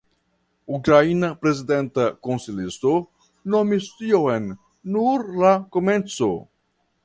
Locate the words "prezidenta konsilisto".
1.43-2.95